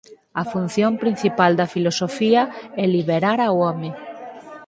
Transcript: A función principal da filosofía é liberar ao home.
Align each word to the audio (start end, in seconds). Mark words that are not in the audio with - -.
A 0.41 0.43
función 0.51 0.91
principal 1.03 1.51
da 1.59 1.71
filosofía 1.75 2.41
é 2.83 2.85
liberar 2.95 3.37
ao 3.43 3.55
home. 3.65 3.89